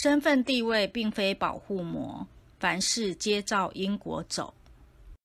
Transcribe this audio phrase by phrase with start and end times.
[0.00, 2.24] 身份地位并非保护膜，
[2.60, 4.54] 凡事皆照因果走。